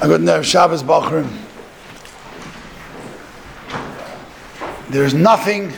[0.00, 1.28] A good nerve Shabbos Bachrim.
[4.90, 5.72] There's nothing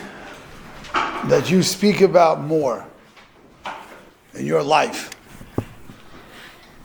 [0.92, 2.86] that you speak about more
[4.34, 5.08] in your life.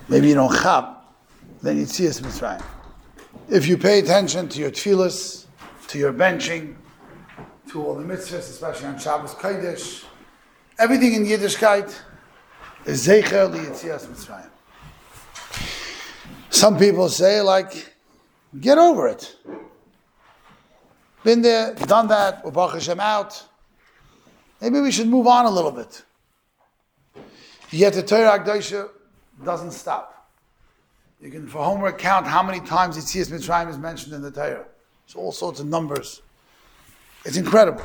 [0.08, 0.96] Maybe you don't chab,
[1.62, 2.64] then you'd see us Mitzrayim.
[3.50, 5.46] If you pay attention to your tefillas,
[5.88, 6.76] to your benching,
[7.70, 10.06] to all the mitzvahs, especially on Shabbos Kodesh,
[10.80, 11.94] everything in Yiddishkeit
[12.86, 14.55] is Zecher Liyitzias Mitzrayim.
[16.56, 17.94] Some people say, like,
[18.62, 19.36] get over it.
[21.22, 23.44] Been there, done that, Baruch Hashem out.
[24.62, 26.04] Maybe we should move on a little bit.
[27.72, 28.90] Yet the Torah Akdosha
[29.44, 30.30] doesn't stop.
[31.20, 34.66] You can, for homework, count how many times Yitzias Mitzrayim is mentioned in the Torah.
[35.04, 36.22] It's all sorts of numbers.
[37.26, 37.84] It's incredible.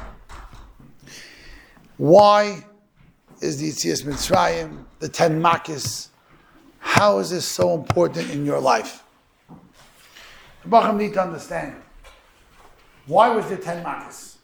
[1.96, 2.64] Why
[3.40, 6.09] is the Yitzias Mitzrayim, the ten Makis,
[6.80, 9.04] how is this so important in your life?
[10.62, 11.76] The Bacham need to understand.
[13.06, 14.36] Why was there ten makas?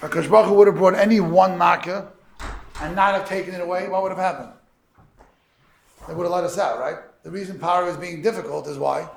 [0.00, 2.12] Because Baruch would have brought any one Makkah
[2.80, 4.52] and not have taken it away, what would have happened?
[6.06, 6.96] They would have let us out, right?
[7.22, 9.08] The reason power is being difficult is why?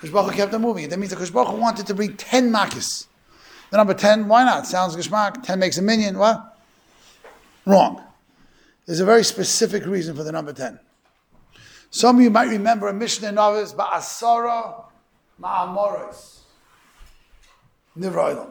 [0.00, 0.88] Because kept on moving.
[0.88, 3.06] That means that Baruch wanted to bring ten makas.
[3.70, 4.66] The number ten, why not?
[4.66, 5.42] Sounds geschmack.
[5.42, 6.18] Ten makes a minion.
[6.18, 6.58] What?
[7.64, 8.02] Wrong.
[8.86, 10.78] There's a very specific reason for the number ten.
[11.94, 14.82] Some of you might remember a Mishnah novice, Ba'asara
[15.38, 16.38] Ma'amoros.
[17.98, 18.50] Nivroilam.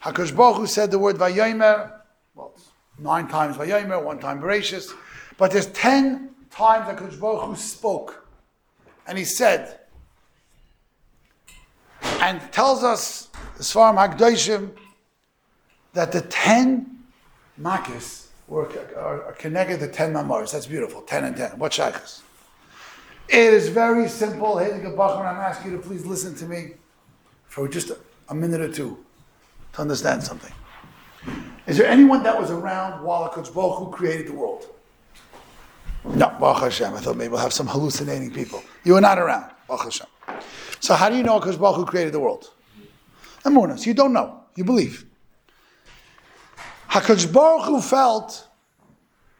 [0.00, 1.90] HaKadosh Baruch Hu said the word Vayomer,
[2.36, 2.54] well,
[3.00, 4.92] nine times Vayomer, one time Bereshis,
[5.38, 8.28] but there's ten times HaKadosh Baruch Hu spoke.
[9.08, 9.80] And he said,
[12.20, 14.70] and tells us, the Svarim HaKadoshim,
[15.94, 17.00] that the ten
[17.60, 20.52] Makis were, are, connected to ten Mamoris.
[20.52, 21.58] That's beautiful, ten and ten.
[21.58, 22.22] What Shaykhs?
[23.28, 24.58] It is very simple.
[24.58, 26.72] Hey, Bachman, I'm asking you to please listen to me
[27.46, 27.98] for just a,
[28.28, 29.04] a minute or two
[29.74, 30.52] to understand something.
[31.66, 34.66] Is there anyone that was around while Baruch Hu created the world?
[36.04, 36.94] No, Baruch Hashem.
[36.94, 38.62] I thought maybe we'll have some hallucinating people.
[38.84, 40.06] You were not around, Baruch Hashem.
[40.80, 42.52] So how do you know Baruch Hu created the world?
[43.44, 44.40] Amunas, you don't know.
[44.56, 45.06] You believe.
[46.90, 48.48] HaKadosh Baruch Hu felt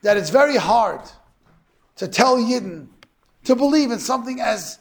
[0.02, 1.00] that it's very hard
[1.96, 2.86] to tell Yidden
[3.44, 4.78] to believe in something as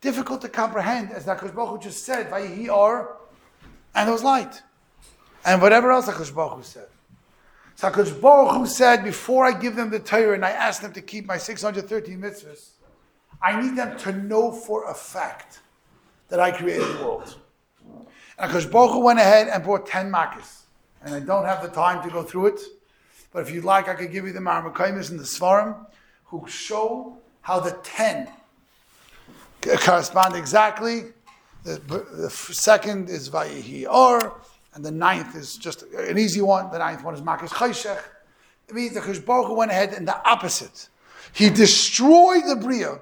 [0.00, 3.16] difficult to comprehend as that Baruch Hu just said, Vayihi or,
[3.94, 4.62] and there was light.
[5.44, 6.88] And whatever else HaKadosh Baruch Hu said.
[7.76, 10.92] So HaKadosh Baruch Hu said, before I give them the Torah and I ask them
[10.92, 12.70] to keep my 613 mitzvahs,
[13.42, 15.60] I need them to know for a fact
[16.28, 17.36] that I created the world.
[18.38, 20.62] And HaKadosh Baruch Hu went ahead and brought 10 makkahs.
[21.02, 22.60] And I don't have the time to go through it,
[23.32, 25.86] but if you'd like, I could give you the Marmakaimis and the Svarim,
[26.24, 28.26] who show how the 10
[29.60, 31.04] correspond exactly.
[31.62, 31.78] The,
[32.16, 34.40] the second is Vayihi Or,
[34.72, 36.70] and the ninth is just an easy one.
[36.72, 38.02] The ninth one is Makis Chayshech.
[38.68, 40.88] It means that Baruch went ahead and the opposite.
[41.34, 42.98] He destroyed the Bria,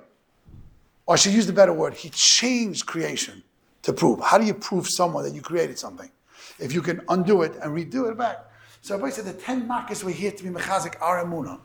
[1.06, 3.44] or I should use the better word, he changed creation
[3.82, 4.18] to prove.
[4.20, 6.10] How do you prove someone that you created something?
[6.58, 8.38] If you can undo it and redo it back.
[8.80, 11.60] So everybody said the 10 Makis were here to be Mechazik Ar Emunah.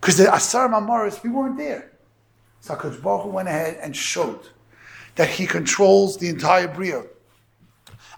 [0.00, 1.92] Because the Asar Mamoris, we weren't there.
[2.60, 4.48] So HaKadosh Baruch Hu went ahead and showed
[5.16, 7.04] that he controls the entire Bria.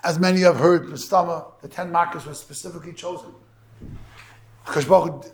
[0.02, 3.34] As many have heard, Mustama, the ten Makkahs were specifically chosen.
[4.64, 4.86] Because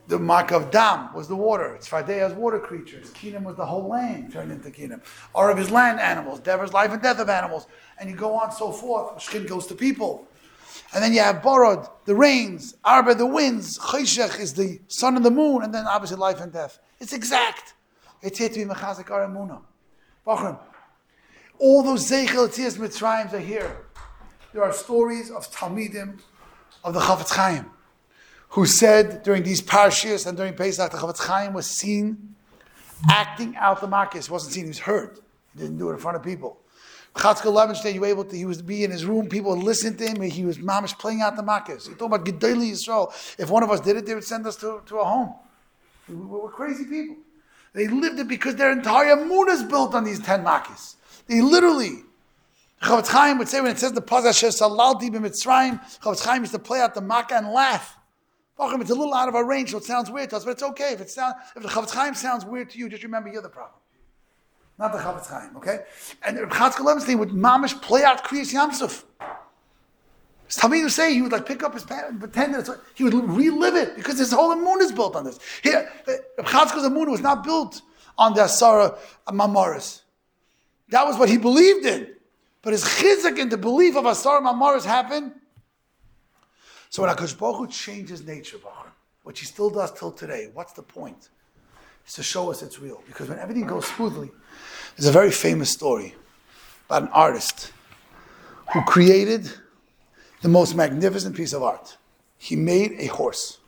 [0.07, 1.77] the mark of Dam was the water.
[1.81, 3.11] Tzfardeh has water creatures.
[3.11, 5.03] Kingdom was the whole land turned into kingdom.
[5.35, 6.41] Or of his land animals.
[6.41, 7.67] Devor's life and death of animals.
[7.99, 9.19] And you go on so forth.
[9.19, 10.27] Shkin goes to people.
[10.97, 15.23] And then you have Borod, the rains, Arba, the winds, Chayshech is the sun and
[15.23, 16.79] the moon, and then obviously life and death.
[16.99, 17.75] It's exact.
[18.23, 19.61] It's here to be Mechazik Aramuna.
[20.27, 20.59] Bachram.
[21.59, 23.77] All those Zeichel Tzias Mitzrayim are here.
[24.55, 26.19] There are stories of Talmidim,
[26.83, 27.67] of the Chafetz Chaim,
[28.49, 32.35] who said during these parshas and during Pesach, the Chafetz Chaim was seen
[33.11, 34.31] acting out the Makis.
[34.31, 35.19] wasn't seen, he was heard.
[35.53, 36.59] He didn't do it in front of people.
[37.17, 39.97] Chatzkel Levenstein, you were able to, he was be in his room, people would listen
[39.97, 41.89] to him, he was mamish playing out the makkahs.
[41.89, 43.11] He talking about Gedolei Yisrael.
[43.39, 45.35] If one of us did it, they would send us to, to a home.
[46.09, 47.17] We were crazy people.
[47.73, 50.97] They lived it because their entire moon is built on these ten makkahs.
[51.27, 52.03] They literally,
[52.83, 56.59] Chafetz Chaim would say when it says the Pazasher Salalti b'Mitzrayim, Chafetz Chaim used to
[56.59, 57.97] play out the makkah and laugh.
[58.59, 60.63] It's a little out of our range, so it sounds weird to us, but it's
[60.63, 60.93] okay.
[60.93, 63.49] If, it sound, if the Chafetz Chaim sounds weird to you, just remember you're the
[63.49, 63.81] problem
[64.79, 65.81] not the Chafetz Chaim, okay?
[66.23, 69.05] And Chatzkel Levenstein would mamish play out Kriyas Yamsuf.
[70.49, 73.05] Talmud would say he would like pick up his pen, and pretend that it's, he
[73.05, 75.39] would relive it because his whole moon is built on this.
[75.63, 75.91] Here,
[76.39, 77.83] Chatzkel's moon was not built
[78.17, 78.97] on the Asara
[79.29, 80.03] Mamoris.
[80.91, 82.09] That was what he believed in.
[82.63, 85.33] But his chizuk and the belief of Asar Mamaris happened.
[86.91, 88.59] So when HaKadosh Baruch changed his nature,
[89.23, 91.29] which he still does till today, what's the point?
[92.05, 93.03] It's to show us it's real.
[93.07, 94.31] Because when everything goes smoothly,
[94.97, 96.15] there's a very famous story
[96.89, 97.73] about an artist
[98.73, 99.49] who created
[100.43, 101.97] the most magnificent piece of art.
[102.39, 103.59] He made a horse.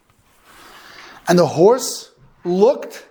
[1.28, 2.10] And the horse
[2.44, 3.06] looked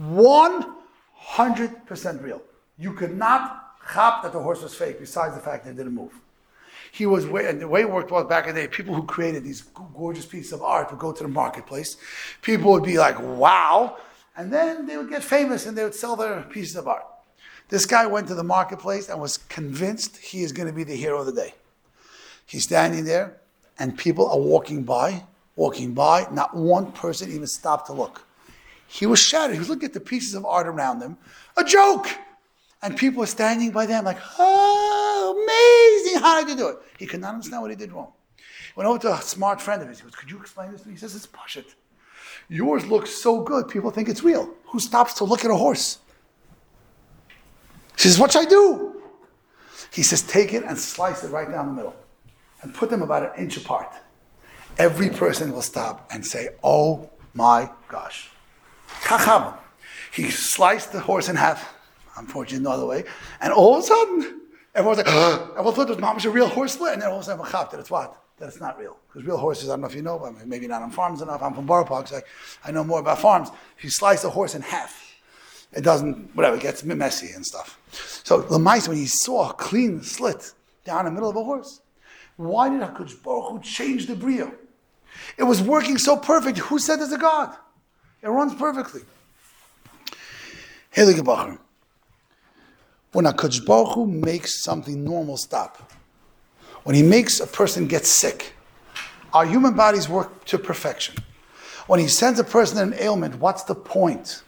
[0.00, 2.42] 100% real.
[2.78, 5.94] You could not chop that the horse was fake, besides the fact that it didn't
[5.94, 6.12] move.
[6.92, 9.44] He was, and the way it worked was back in the day, people who created
[9.44, 9.60] these
[9.94, 11.98] gorgeous pieces of art would go to the marketplace.
[12.40, 13.98] People would be like, wow.
[14.36, 17.04] And then they would get famous and they would sell their pieces of art.
[17.68, 20.96] This guy went to the marketplace and was convinced he is going to be the
[20.96, 21.54] hero of the day.
[22.46, 23.36] He's standing there,
[23.78, 25.24] and people are walking by,
[25.54, 26.26] walking by.
[26.32, 28.24] Not one person even stopped to look.
[28.86, 29.54] He was shattered.
[29.54, 31.18] He was looking at the pieces of art around him.
[31.58, 32.08] A joke!
[32.80, 36.22] And people were standing by them like, oh, amazing.
[36.22, 36.78] How did you do it?
[36.98, 38.12] He could not understand what he did wrong.
[38.76, 39.98] Went over to a smart friend of his.
[39.98, 40.94] He goes, could you explain this to me?
[40.94, 41.74] He says, it's push it.
[42.48, 44.54] Yours looks so good, people think it's real.
[44.66, 45.98] Who stops to look at a horse?
[47.98, 49.02] He says, What should I do?
[49.92, 51.96] He says, Take it and slice it right down the middle
[52.62, 53.92] and put them about an inch apart.
[54.78, 58.30] Every person will stop and say, Oh my gosh.
[60.12, 61.74] He sliced the horse in half,
[62.16, 63.04] unfortunately, no other way,
[63.40, 64.42] and all of a sudden,
[64.74, 67.24] everyone's like, everyone thought it was a real horse split, and then all of a
[67.24, 68.22] sudden, that it's what?
[68.38, 68.96] That it's not real.
[69.08, 71.42] Because real horses, I don't know if you know, but maybe not on farms enough.
[71.42, 72.22] I'm from Borough Park, so I,
[72.68, 73.50] I know more about farms.
[73.76, 75.07] If you slice a horse in half,
[75.72, 77.78] it doesn't, whatever, it gets messy and stuff.
[78.24, 80.52] So the mice, when he saw a clean slit
[80.84, 81.80] down the middle of a horse,
[82.36, 84.52] why did HaKadosh Baruch Hu change the Bria?
[85.36, 86.58] It was working so perfect.
[86.58, 87.54] Who said there's a God?
[88.22, 89.02] It runs perfectly.
[90.94, 91.58] When
[93.24, 95.92] HaKadosh Baruch Hu makes something normal stop,
[96.84, 98.54] when he makes a person get sick,
[99.32, 101.16] our human bodies work to perfection.
[101.86, 104.42] When he sends a person an ailment, what's the point?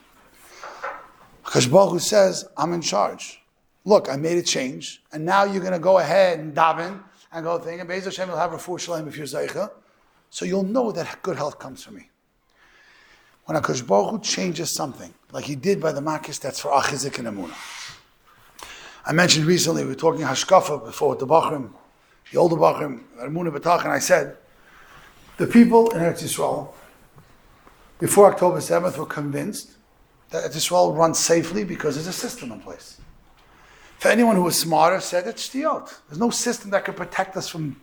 [1.71, 3.41] Baruch says, I'm in charge.
[3.85, 7.03] Look, I made a change, and now you're going to go ahead and daven
[7.33, 9.71] and go think, and Be'ez Hashem, you'll have a full shalom if you're Zaycha.
[10.31, 12.09] So you'll know that good health comes from me.
[13.47, 17.19] When HaKadosh Baruch Hu changes something, like he did by the Makis, that's for Achizik
[17.19, 17.55] and Amunah.
[19.05, 21.73] I mentioned recently, we were talking Hashkafa before the Bachrim,
[22.31, 24.37] the older Bachrim, Amunah Batach, and I said,
[25.37, 26.73] the people in Eretz Yisrael,
[27.99, 29.73] before October 7th, were convinced
[30.31, 33.01] that Israel runs safely because there's a system in place.
[33.99, 35.93] For anyone who was smarter, said it's shtiyot.
[36.09, 37.79] There's no system that could protect us from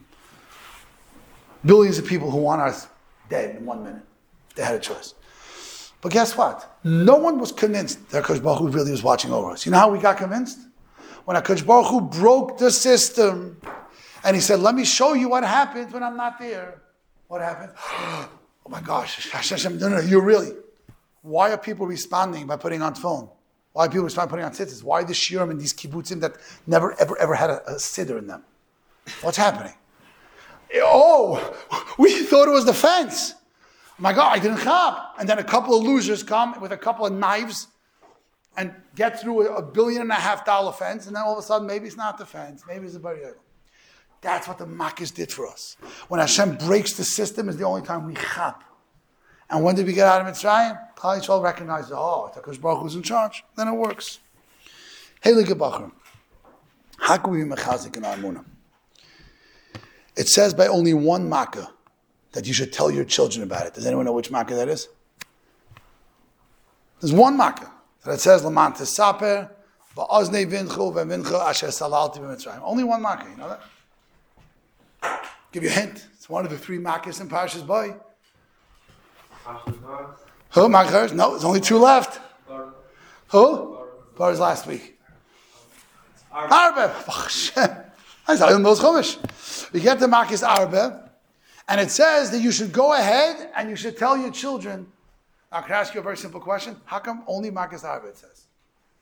[1.63, 2.87] billions of people who want us
[3.29, 4.03] dead in one minute.
[4.55, 5.13] They had a choice.
[6.01, 6.79] But guess what?
[6.83, 9.65] No one was convinced that Akash Baruch Hu really was watching over us.
[9.65, 10.59] You know how we got convinced?
[11.25, 13.59] When Akash Baruch Hu broke the system
[14.23, 16.81] and he said, Let me show you what happens when I'm not there.
[17.27, 17.73] What happened?
[18.65, 19.33] Oh my gosh,
[19.63, 20.51] no, no, you really.
[21.21, 23.29] Why are people responding by putting on phone?
[23.73, 24.83] Why are people responding by putting on tzitzis?
[24.83, 28.27] Why the shiurim and these kibbutzim that never ever ever had a, a siddur in
[28.27, 28.43] them?
[29.21, 29.73] What's happening?
[30.75, 31.55] Oh,
[31.97, 33.35] we thought it was the fence.
[33.97, 35.15] My God, I didn't chop.
[35.19, 37.67] And then a couple of losers come with a couple of knives
[38.55, 41.43] and get through a billion and a half dollar fence, and then all of a
[41.43, 43.35] sudden, maybe it's not the fence, maybe it's a burial.
[44.21, 45.77] That's what the Makkis did for us.
[46.07, 48.63] When Hashem breaks the system, is the only time we chop.
[49.49, 50.77] And when did we get out of Mitzrayim?
[50.95, 53.43] Klal Yisrael recognized, oh, because Baruch was in charge.
[53.55, 54.19] Then it works.
[55.23, 55.91] Bachram.
[56.97, 58.45] How can we be mechazik in our
[60.15, 61.71] It says by only one makkah
[62.33, 63.73] that you should tell your children about it.
[63.73, 64.89] Does anyone know which makkah that is?
[66.99, 67.71] There's one makkah
[68.03, 69.49] that it says Laman Tesaper
[69.95, 72.61] Va'oznei Vinchu Ve'Vinchu Asher Salalti B'Mitzrayim.
[72.63, 73.29] Only one makkah.
[73.29, 73.57] You know
[75.01, 75.23] that?
[75.51, 76.05] Give you a hint.
[76.15, 77.99] It's one of the three makkahs in Parshas Bo.
[80.51, 80.67] Who?
[80.69, 81.13] Machars?
[81.13, 82.19] No, there's only two left.
[83.29, 83.77] Who?
[84.17, 84.97] Bar is last week.
[86.31, 86.91] Arbe.
[87.09, 89.71] Saw him those chumash.
[89.71, 91.09] We get the Makis Arbe,
[91.67, 94.87] and it says that you should go ahead and you should tell your children.
[95.51, 96.75] I ask you a very simple question?
[96.85, 98.47] How come only Makis Arbe it says?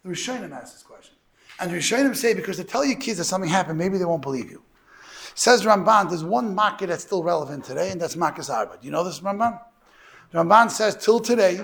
[0.04, 1.16] The Rishonim ask this question.
[1.60, 4.22] And the Rishonim say because to tell your kids that something happened, maybe they won't
[4.22, 4.62] believe you.
[5.34, 8.78] Says Ramban, there's one market that's still relevant today, and that's Makis Arba.
[8.80, 9.60] Do you know this, Ramban?
[10.34, 11.62] Ramban says, till today,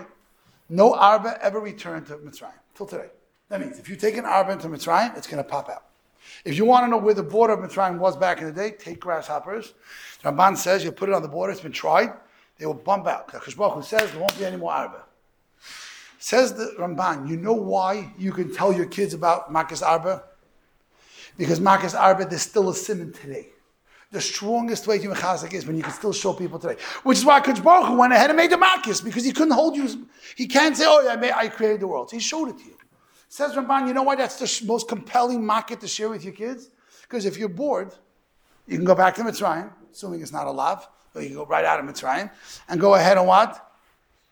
[0.70, 2.54] no Arba ever returned to Mitzrayim.
[2.76, 3.10] Till today.
[3.50, 5.84] That means if you take an Arba into Mitzrayim, it's going to pop out.
[6.46, 8.72] If you want to know where the border of Mitzrayim was back in the day,
[8.72, 9.74] take grasshoppers.
[10.24, 12.14] Ramban says you put it on the border, it's been tried,
[12.58, 13.28] they will bump out.
[13.28, 15.04] Because Baruch says there won't be any more Arba.
[16.20, 20.24] Says the Ramban, you know why you can tell your kids about Marcus Arba?
[21.38, 23.48] Because Marcus Arba, there's still a simon today.
[24.12, 26.76] The strongest way to be mechazik is when you can still show people today.
[27.04, 29.54] Which is why Kodesh Baruch Hu went ahead and made the Marcus, because he couldn't
[29.54, 30.08] hold you.
[30.36, 32.10] He can't say, oh, I, made, I created the world.
[32.10, 32.78] So he showed it to you.
[33.30, 36.70] Says Ramban, you know why that's the most compelling market to share with your kids?
[37.04, 37.94] Because if you're bored,
[38.68, 41.46] you can go back to Mitzrayim, assuming it's not a lav, but you can go
[41.46, 42.30] right out of Mitzrayim,
[42.68, 43.72] and go ahead and what?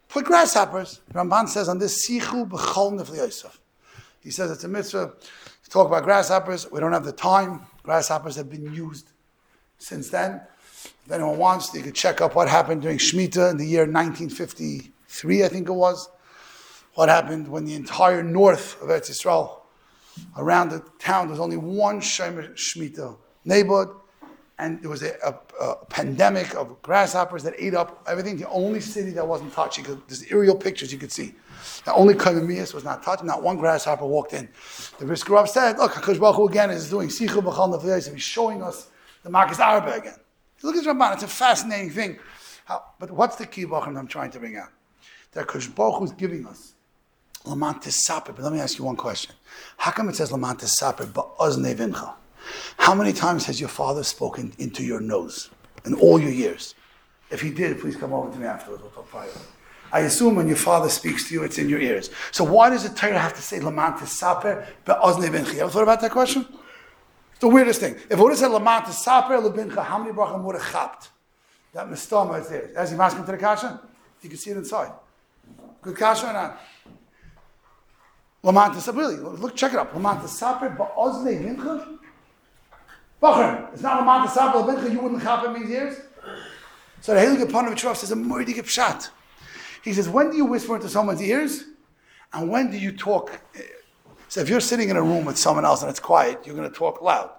[0.09, 0.99] Put grasshoppers.
[1.13, 3.57] Ramban says on this, Sichu b'chol Yosef.
[4.19, 5.13] He says it's a mitzvah
[5.63, 6.69] to talk about grasshoppers.
[6.69, 7.61] We don't have the time.
[7.83, 9.13] Grasshoppers have been used
[9.79, 10.41] since then.
[11.05, 15.43] If anyone wants, they could check up what happened during Shemitah in the year 1953,
[15.43, 16.09] I think it was.
[16.93, 19.61] What happened when the entire north of Eretz Yisrael,
[20.37, 23.89] around the town, there was only one Shemitah neighborhood
[24.59, 28.35] and there was a, a, a, pandemic of grasshoppers that ate up everything.
[28.35, 31.33] The only city that wasn't touched, you could, there's aerial pictures you could see.
[31.85, 34.49] The only Komemiyus was not touched, not one grasshopper walked in.
[34.99, 38.21] The Brisker Rav said, look, HaKadosh Baruch Hu again is doing Sichu B'chal Nefeis, he's
[38.21, 38.89] showing us
[39.23, 40.15] the Marcus Arba again.
[40.61, 42.19] Look at Ramban, it's a fascinating thing.
[42.65, 44.69] How, but what's the key Bacham I'm trying to bring out?
[45.31, 46.73] That Baruch is giving us
[47.45, 48.33] Lamantis Saper.
[48.33, 49.35] But let me ask you one question.
[49.77, 52.13] How come it says Lamantis Saper, but Ozne Vincha?
[52.77, 55.49] How many times has your father spoken into your nose
[55.85, 56.75] in all your years?
[57.29, 58.81] If he did, please come over to me afterwards.
[58.81, 59.41] We'll talk privately.
[59.91, 62.11] I assume when your father speaks to you, it's in your ears.
[62.31, 65.57] So why does the Torah have to say Lamant Saper be'ozne binchi?
[65.57, 66.45] Ever thought about that question?
[67.39, 67.95] It's the weirdest thing.
[67.95, 71.09] If it would have said Lamant Saper lebincha, how many brachim would have chapped?
[71.71, 72.69] That mistama is there.
[72.75, 73.79] As he asking to the kasha,
[74.21, 74.91] you can see it inside.
[75.81, 76.61] Good kasha or not?
[78.43, 79.93] Lamant Saper, really, look, check it up.
[79.93, 81.99] Lamant Saper be'ozne bincha?
[83.21, 85.97] Bacher, it's not a Manta Sapel Bencha, you wouldn't chop in these years?
[87.01, 89.09] So the Heilige Panovich says a Moedige Pshat.
[89.83, 91.65] He says, when do you whisper into someone's ears?
[92.31, 93.41] And when do you talk?
[94.29, 96.69] So if you're sitting in a room with someone else and it's quiet, you're going
[96.69, 97.31] to talk loud.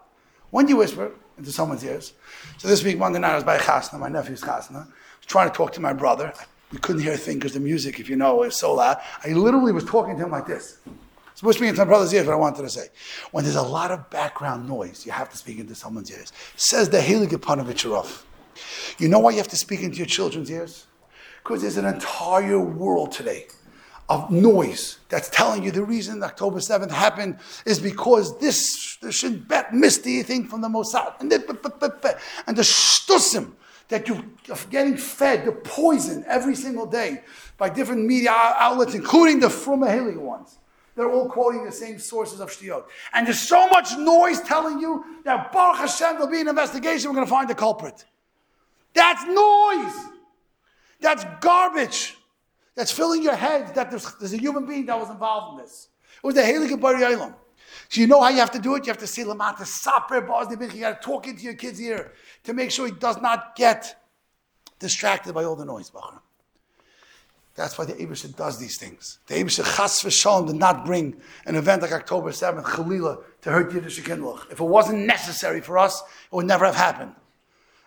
[0.51, 2.15] When you whisper into someone's ears?
[2.59, 4.83] So this week, Monday night, I was by Chasna, my nephew's Chasna.
[4.83, 6.33] I was trying to talk to my brother.
[6.73, 8.99] We couldn't hear a thing because the music, if you know, was so loud.
[9.25, 10.79] I literally was talking to him like this.
[11.37, 12.89] So whispering into my brother's ears what I wanted to say.
[13.31, 16.33] When there's a lot of background noise, you have to speak into someone's ears.
[16.57, 18.25] Says the Heilige Panovich
[18.99, 20.89] You know why you have to speak into your children's ears?
[21.45, 23.47] Because there's an entire world today
[24.11, 29.73] of noise that's telling you the reason October 7th happened is because this, this bet
[29.73, 31.19] misty thing from the Mossad.
[31.21, 33.53] And, the, and the shtusim
[33.89, 34.23] that you're
[34.69, 37.23] getting fed, the poison every single day
[37.57, 40.59] by different media outlets, including the Frumahili ones.
[40.97, 42.85] They're all quoting the same sources of shtiyot.
[43.15, 47.15] And there's so much noise telling you that Baruch Hashem, there'll be an investigation, we're
[47.15, 48.05] going to find the culprit.
[48.93, 50.11] That's noise.
[51.01, 52.17] That's garbage.
[52.81, 55.91] That's filling your head that there's, there's a human being that was involved in this.
[56.17, 57.35] It was the Helig Bari Eilam.
[57.91, 58.87] So you know how you have to do it?
[58.87, 60.27] You have to say Lamata Saper
[60.75, 62.13] You got to talk into your kid's ear
[62.45, 64.03] to make sure he does not get
[64.79, 65.93] distracted by all the noise.
[67.55, 69.19] That's why the Abishah does these things.
[69.27, 73.75] The Abishah Chas v'shalom did not bring an event like October 7th, Chalila, to hurt
[73.75, 74.51] Yiddish Kindlech.
[74.51, 77.15] If it wasn't necessary for us, it would never have happened.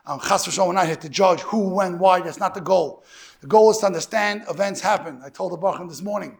[0.05, 2.19] Um, we're not here to judge who, when, why.
[2.19, 3.05] That's not the goal.
[3.39, 5.22] The goal is to understand events happen.
[5.24, 6.38] I told the Bacham this morning.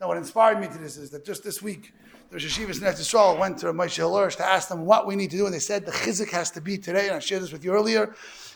[0.00, 1.92] Now, what inspired me to this is that just this week,
[2.30, 5.36] the Yeshivas in Israel went to Moshe Hillersh to ask them what we need to
[5.36, 7.62] do, and they said the chizik has to be today, and I shared this with
[7.64, 8.14] you earlier,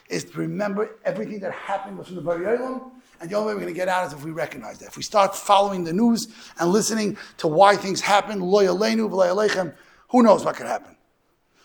[0.08, 2.90] is to remember everything that happened was from the Bari Olam,
[3.20, 4.88] and the only way we're going to get out is if we recognize that.
[4.88, 6.28] If we start following the news
[6.58, 10.96] and listening to why things happen, who knows what could happen?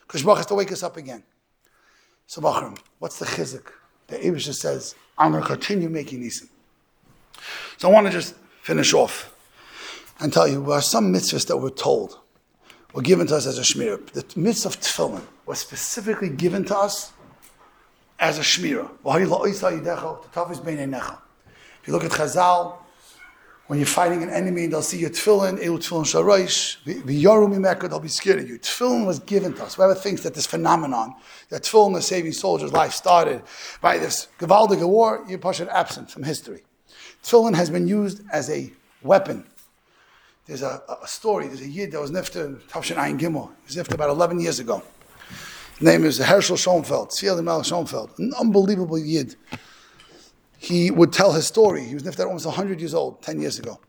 [0.06, 1.24] Because Baruch has to wake us up again.
[2.28, 3.72] So, Bachram, what's the chizik?
[4.08, 6.48] The Abish says, I'm going to continue making nisim.
[7.78, 9.34] So, I want to just finish off
[10.20, 12.20] and tell you there are some mitzvahs that we're told
[12.94, 14.06] were given to us as a shmirah.
[14.12, 17.12] The mitzvah of tefillin was specifically given to us
[18.20, 18.90] as a shmirah.
[21.82, 22.78] If you look at Chazal,
[23.74, 28.00] when you're fighting an enemy, they'll see your tefillin, elu tefillin sharoish, v'yoru mimeka, they'll
[28.00, 28.60] be scared of you.
[28.60, 29.74] Tefillin was given to us.
[29.74, 31.16] Whoever thinks that this phenomenon,
[31.50, 33.42] that tefillin is saving soldiers' life, started
[33.82, 36.62] by this gewaldige war, you're pushing absent from history.
[37.24, 39.44] Tefillin has been used as a weapon.
[40.46, 43.50] There's a, a story, there's a yid that was nifter, Tavshin Ayin Gimel.
[43.68, 44.84] He was about 11 years ago.
[45.80, 49.36] His name is Herschel Schoenfeld, Tzviel Melech Schoenfeld, an unbelievable yid
[50.64, 51.84] he would tell his story.
[51.84, 53.82] He was niftar almost 100 years old, 10 years ago.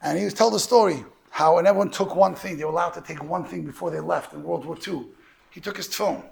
[0.00, 2.94] And he would tell the story how when everyone took one thing, they were allowed
[2.94, 5.04] to take one thing before they left in World War II.
[5.50, 6.22] He took his phone.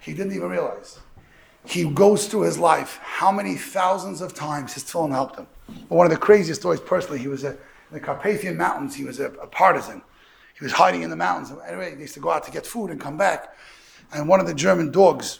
[0.00, 0.98] He didn't even realize.
[1.64, 5.46] He goes through his life how many thousands of times his phone helped him.
[5.68, 9.04] But one of the craziest stories personally, he was a, in the Carpathian Mountains, he
[9.04, 10.02] was a, a partisan.
[10.58, 11.56] He was hiding in the mountains.
[11.68, 13.54] Anyway, he used to go out to get food and come back.
[14.12, 15.38] And one of the German dogs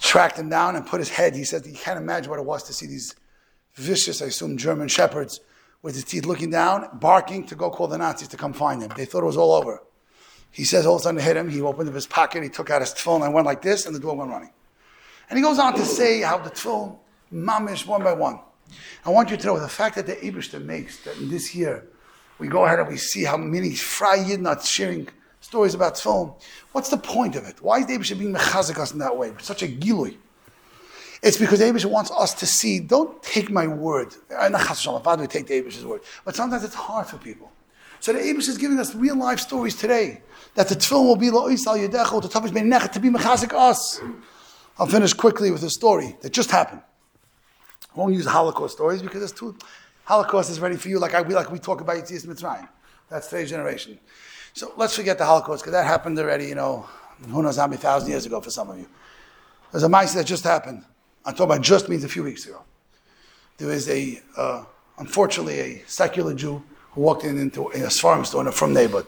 [0.00, 1.36] tracked him down and put his head.
[1.36, 3.14] He said he can't imagine what it was to see these
[3.74, 5.40] vicious, I assume, German shepherds
[5.82, 8.90] with his teeth looking down, barking to go call the Nazis to come find him.
[8.96, 9.82] They thought it was all over.
[10.50, 11.48] He says all of a sudden it hit him.
[11.48, 13.94] He opened up his pocket, he took out his tefillin and went like this, and
[13.94, 14.52] the dog went running.
[15.28, 16.98] And he goes on to say how the tefillin,
[17.32, 18.40] mamish, one by one.
[19.04, 21.86] I want you to know the fact that the Eberster makes that in this year,
[22.38, 25.08] we go ahead and we see how many Fry Yidnot sharing
[25.50, 26.32] stories about tefillin.
[26.70, 27.60] What's the point of it?
[27.60, 29.32] Why is Eberster being mechazik us in that way?
[29.40, 30.16] Such a gilui.
[31.24, 34.14] It's because Abish wants us to see, don't take my word.
[34.38, 34.60] I'm not
[35.18, 36.02] we take the word.
[36.24, 37.50] But sometimes it's hard for people.
[37.98, 40.22] So the Abish is giving us real life stories today.
[40.54, 42.28] That the tefillin will be yedecho, the
[42.92, 44.00] to be mechazik us.
[44.78, 46.82] I'll finish quickly with a story that just happened.
[47.92, 49.56] I won't use Holocaust stories because it's too,
[50.04, 52.68] Holocaust is ready for you like I, like we talk about Yitzias Mitzrayim.
[53.08, 53.98] That's today's generation.
[54.52, 56.86] So let's forget the Holocaust because that happened already, you know,
[57.28, 58.86] who knows how many thousand years ago for some of you.
[59.70, 60.84] There's a mice that just happened.
[61.24, 62.62] I'm talking about just means a few weeks ago.
[63.58, 64.64] There was a, uh,
[64.98, 69.06] unfortunately, a secular Jew who walked in into a farm store in a from neighborhood.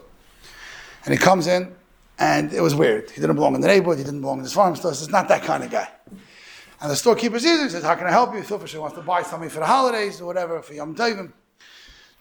[1.04, 1.74] And he comes in,
[2.18, 3.10] and it was weird.
[3.10, 4.92] He didn't belong in the neighborhood, he didn't belong in this farm store.
[4.92, 5.88] He's not that kind of guy.
[6.80, 8.42] And the storekeeper sees him, says, How can I help you?
[8.42, 11.32] Phil wants to buy something for the holidays or whatever, for Yom Tovim.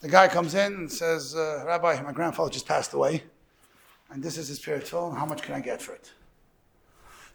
[0.02, 3.24] The guy comes in and says, uh, Rabbi, my grandfather just passed away,
[4.10, 5.12] and this is his spiritual.
[5.12, 6.12] How much can I get for it?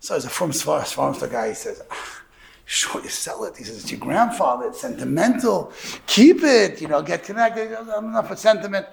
[0.01, 0.85] So as a farm store
[1.29, 2.23] guy, he says, ah,
[2.69, 3.57] Sure, you sell it.
[3.57, 4.67] He says, it's your grandfather.
[4.67, 5.73] It's sentimental.
[6.09, 6.81] Keep it.
[6.83, 7.73] You know, get connected.
[7.73, 8.87] I'm enough for sentiment.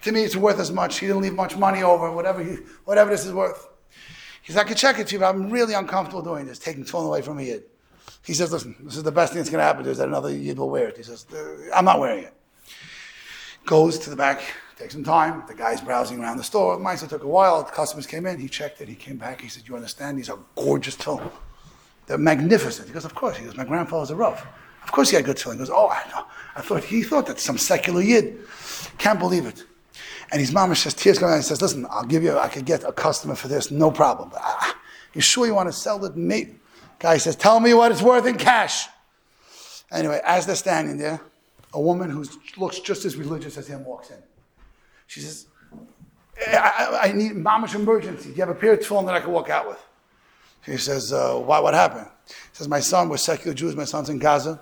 [0.00, 0.98] To me, it's worth as much.
[0.98, 2.10] He didn't leave much money over.
[2.10, 2.54] Whatever, he,
[2.86, 3.68] whatever this is worth.
[4.42, 6.84] He says, I can check it to you, but I'm really uncomfortable doing this, taking
[6.84, 7.64] phone away from a yid.
[8.24, 10.08] He says, listen, this is the best thing that's going to happen to is that
[10.08, 10.96] another yid will wear it.
[10.96, 11.26] He says,
[11.74, 12.34] I'm not wearing it.
[13.66, 14.40] Goes to the back,
[14.78, 15.42] takes some time.
[15.48, 16.78] The guy's browsing around the store.
[16.78, 17.64] Mine took a while.
[17.64, 18.38] The customers came in.
[18.38, 18.88] He checked it.
[18.88, 19.40] He came back.
[19.40, 20.16] He said, you understand?
[20.18, 21.32] These are gorgeous tefillin.
[22.06, 22.86] They're magnificent.
[22.86, 23.36] He goes, of course.
[23.36, 24.46] He goes, my grandfather's a Rav.
[24.84, 25.54] Of course he had good tefillin.
[25.54, 26.26] He goes, oh, I know.
[26.54, 28.38] I thought, he thought that some secular yid.
[28.98, 29.64] Can't believe it.
[30.30, 32.84] And his mama says, tears coming and says, listen, I'll give you, I could get
[32.84, 34.30] a customer for this, no problem.
[34.30, 34.72] But, uh,
[35.12, 36.16] you sure you want to sell it?
[36.16, 36.60] Mate.
[36.98, 38.86] Guy says, tell me what it's worth in cash.
[39.90, 41.20] Anyway, as they're standing there,
[41.72, 42.24] a woman who
[42.56, 44.22] looks just as religious as him walks in.
[45.06, 45.46] She says,
[46.46, 48.30] I, I, I need mama's emergency.
[48.30, 49.82] Do you have a pair of tefillin that I can walk out with?
[50.64, 52.08] He says, uh, why, what happened?
[52.26, 53.76] He says, my son was secular Jews.
[53.76, 54.60] My son's in Gaza.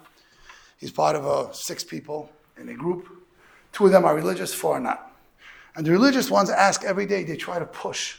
[0.79, 3.09] He's part of uh, six people in a group.
[3.73, 5.12] Two of them are religious, four are not.
[5.75, 8.19] And the religious ones ask every day, they try to push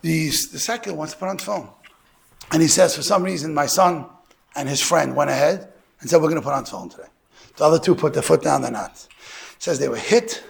[0.00, 1.68] these, the secular ones to put on film.
[2.50, 4.06] And he says, for some reason, my son
[4.56, 7.08] and his friend went ahead and said, we're going to put on film today.
[7.56, 9.06] The other two put their foot down, they're not.
[9.58, 10.42] Says they were hit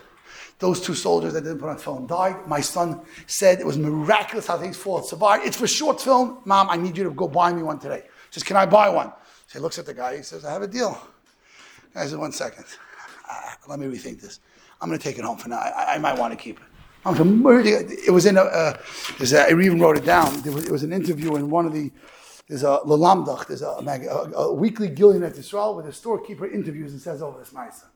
[0.59, 2.47] those two soldiers that didn't put on film died.
[2.47, 5.45] My son said it was miraculous how things fall survived.
[5.47, 6.39] It's for short film.
[6.45, 8.03] Mom, I need you to go buy me one today.
[8.05, 9.13] He says, Can I buy one?
[9.47, 10.17] So he looks at the guy.
[10.17, 10.99] He says, I have a deal.
[11.93, 12.65] Guy says, One second.
[13.31, 14.41] Uh, let me rethink this.
[14.81, 15.59] I'm going to take it home for now.
[15.59, 16.65] I, I might want to keep it.
[18.07, 18.77] It was in a, uh,
[19.21, 20.43] I even wrote it down.
[20.45, 21.91] Was, it was an interview in one of the,
[22.49, 26.93] there's a Lalamdach, there's a, a, a weekly Gilead at Israel where the storekeeper interviews
[26.93, 27.51] and says, oh, this.
[27.51, 27.91] Son.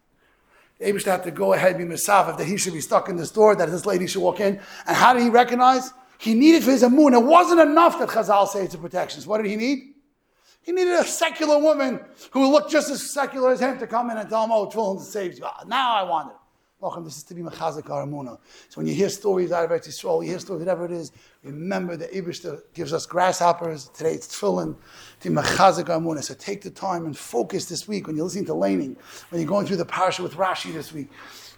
[0.80, 3.26] Abish had to go ahead and be misafif that he should be stuck in the
[3.26, 4.60] store, that this lady should walk in.
[4.86, 5.92] And how did he recognize?
[6.18, 7.14] He needed for his amun.
[7.14, 9.20] It wasn't enough that Chazal says it's a protection.
[9.20, 9.94] So what did he need?
[10.62, 14.18] He needed a secular woman who looked just as secular as him to come in
[14.18, 15.44] and tell him, oh, Tefillin saves you.
[15.46, 16.36] Ah, now I want it.
[16.80, 18.38] Welcome, this is to be Mechazik Aramuna.
[18.68, 21.10] So when you hear stories out of Eretz Yisrael, you hear stories, whatever it is,
[21.42, 23.88] remember that Ibishter gives us grasshoppers.
[23.88, 24.76] Today it's tefillin,
[25.18, 26.22] to Mechazik Aramuna.
[26.22, 28.96] So take the time and focus this week when you're listening to Laning,
[29.30, 31.10] when you're going through the parsha with Rashi this week,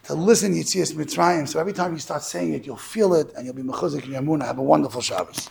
[0.05, 1.47] to listen Yitzias Mitzrayim.
[1.47, 4.47] So every time you start saying it, you'll feel it and you'll be Mechazik Aramuna.
[4.47, 5.37] Have a wonderful Shabbos.